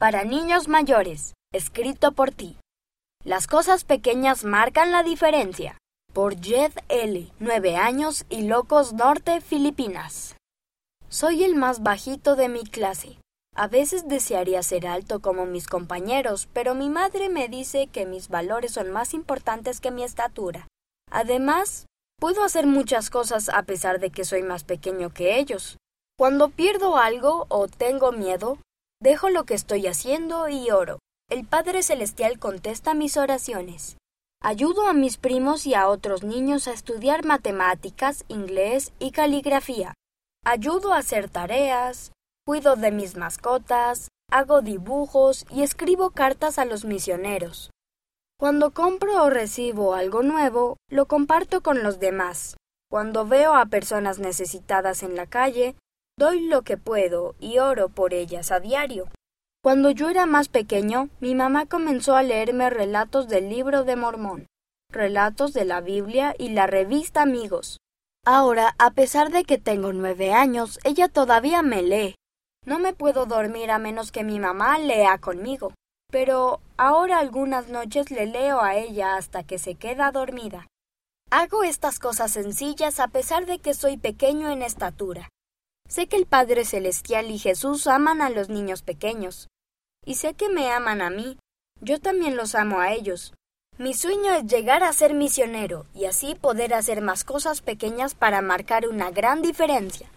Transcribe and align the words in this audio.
Para 0.00 0.22
niños 0.22 0.68
mayores, 0.68 1.34
escrito 1.52 2.12
por 2.12 2.30
ti. 2.30 2.56
Las 3.24 3.48
cosas 3.48 3.82
pequeñas 3.82 4.44
marcan 4.44 4.92
la 4.92 5.02
diferencia. 5.02 5.76
Por 6.14 6.40
Jed 6.40 6.70
L., 6.88 7.32
nueve 7.40 7.74
años 7.74 8.24
y 8.28 8.42
Locos 8.42 8.92
Norte, 8.92 9.40
Filipinas. 9.40 10.36
Soy 11.08 11.42
el 11.42 11.56
más 11.56 11.82
bajito 11.82 12.36
de 12.36 12.48
mi 12.48 12.62
clase. 12.62 13.18
A 13.56 13.66
veces 13.66 14.06
desearía 14.06 14.62
ser 14.62 14.86
alto 14.86 15.18
como 15.18 15.46
mis 15.46 15.66
compañeros, 15.66 16.48
pero 16.52 16.76
mi 16.76 16.90
madre 16.90 17.28
me 17.28 17.48
dice 17.48 17.88
que 17.88 18.06
mis 18.06 18.28
valores 18.28 18.74
son 18.74 18.92
más 18.92 19.14
importantes 19.14 19.80
que 19.80 19.90
mi 19.90 20.04
estatura. 20.04 20.68
Además, 21.10 21.86
puedo 22.20 22.44
hacer 22.44 22.68
muchas 22.68 23.10
cosas 23.10 23.48
a 23.48 23.64
pesar 23.64 23.98
de 23.98 24.10
que 24.10 24.24
soy 24.24 24.44
más 24.44 24.62
pequeño 24.62 25.10
que 25.10 25.40
ellos. 25.40 25.76
Cuando 26.16 26.50
pierdo 26.50 26.98
algo 26.98 27.46
o 27.48 27.66
tengo 27.66 28.12
miedo, 28.12 28.58
Dejo 29.00 29.28
lo 29.28 29.44
que 29.44 29.54
estoy 29.54 29.86
haciendo 29.86 30.48
y 30.48 30.70
oro. 30.70 30.98
El 31.30 31.46
Padre 31.46 31.82
Celestial 31.82 32.38
contesta 32.40 32.94
mis 32.94 33.16
oraciones. 33.16 33.96
Ayudo 34.42 34.88
a 34.88 34.92
mis 34.92 35.18
primos 35.18 35.66
y 35.66 35.74
a 35.74 35.88
otros 35.88 36.24
niños 36.24 36.66
a 36.66 36.72
estudiar 36.72 37.24
matemáticas, 37.24 38.24
inglés 38.28 38.92
y 38.98 39.12
caligrafía. 39.12 39.94
Ayudo 40.44 40.92
a 40.92 40.98
hacer 40.98 41.28
tareas, 41.28 42.12
cuido 42.44 42.74
de 42.76 42.90
mis 42.90 43.16
mascotas, 43.16 44.08
hago 44.30 44.62
dibujos 44.62 45.46
y 45.50 45.62
escribo 45.62 46.10
cartas 46.10 46.58
a 46.58 46.64
los 46.64 46.84
misioneros. 46.84 47.70
Cuando 48.38 48.72
compro 48.72 49.22
o 49.22 49.30
recibo 49.30 49.94
algo 49.94 50.22
nuevo, 50.22 50.76
lo 50.88 51.06
comparto 51.06 51.60
con 51.60 51.82
los 51.82 52.00
demás. 52.00 52.56
Cuando 52.90 53.26
veo 53.26 53.54
a 53.54 53.66
personas 53.66 54.18
necesitadas 54.18 55.02
en 55.02 55.14
la 55.14 55.26
calle, 55.26 55.76
Doy 56.18 56.40
lo 56.40 56.62
que 56.62 56.76
puedo 56.76 57.36
y 57.38 57.58
oro 57.58 57.90
por 57.90 58.12
ellas 58.12 58.50
a 58.50 58.58
diario. 58.58 59.06
Cuando 59.62 59.92
yo 59.92 60.10
era 60.10 60.26
más 60.26 60.48
pequeño, 60.48 61.10
mi 61.20 61.36
mamá 61.36 61.66
comenzó 61.66 62.16
a 62.16 62.24
leerme 62.24 62.70
relatos 62.70 63.28
del 63.28 63.48
libro 63.48 63.84
de 63.84 63.94
Mormón, 63.94 64.48
relatos 64.90 65.52
de 65.52 65.64
la 65.64 65.80
Biblia 65.80 66.34
y 66.36 66.48
la 66.48 66.66
revista 66.66 67.22
Amigos. 67.22 67.78
Ahora, 68.26 68.74
a 68.80 68.90
pesar 68.90 69.30
de 69.30 69.44
que 69.44 69.58
tengo 69.58 69.92
nueve 69.92 70.32
años, 70.32 70.80
ella 70.82 71.06
todavía 71.06 71.62
me 71.62 71.84
lee. 71.84 72.16
No 72.66 72.80
me 72.80 72.94
puedo 72.94 73.24
dormir 73.26 73.70
a 73.70 73.78
menos 73.78 74.10
que 74.10 74.24
mi 74.24 74.40
mamá 74.40 74.76
lea 74.80 75.18
conmigo. 75.18 75.72
Pero 76.10 76.58
ahora 76.76 77.20
algunas 77.20 77.68
noches 77.68 78.10
le 78.10 78.26
leo 78.26 78.60
a 78.60 78.74
ella 78.74 79.14
hasta 79.14 79.44
que 79.44 79.58
se 79.58 79.76
queda 79.76 80.10
dormida. 80.10 80.66
Hago 81.30 81.62
estas 81.62 82.00
cosas 82.00 82.32
sencillas 82.32 82.98
a 82.98 83.06
pesar 83.06 83.46
de 83.46 83.60
que 83.60 83.72
soy 83.72 83.98
pequeño 83.98 84.50
en 84.50 84.62
estatura. 84.62 85.28
Sé 85.88 86.06
que 86.06 86.16
el 86.16 86.26
Padre 86.26 86.66
Celestial 86.66 87.30
y 87.30 87.38
Jesús 87.38 87.86
aman 87.86 88.20
a 88.20 88.28
los 88.28 88.50
niños 88.50 88.82
pequeños. 88.82 89.48
Y 90.04 90.16
sé 90.16 90.34
que 90.34 90.50
me 90.50 90.70
aman 90.70 91.00
a 91.00 91.08
mí. 91.08 91.38
Yo 91.80 91.98
también 91.98 92.36
los 92.36 92.54
amo 92.54 92.80
a 92.80 92.92
ellos. 92.92 93.32
Mi 93.78 93.94
sueño 93.94 94.32
es 94.34 94.44
llegar 94.44 94.82
a 94.82 94.92
ser 94.92 95.14
misionero 95.14 95.86
y 95.94 96.04
así 96.04 96.34
poder 96.34 96.74
hacer 96.74 97.00
más 97.00 97.24
cosas 97.24 97.62
pequeñas 97.62 98.14
para 98.14 98.42
marcar 98.42 98.86
una 98.86 99.10
gran 99.10 99.40
diferencia. 99.40 100.10